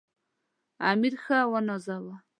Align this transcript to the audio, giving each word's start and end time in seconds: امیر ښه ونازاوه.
امیر 0.89 1.13
ښه 1.23 1.37
ونازاوه. 1.51 2.15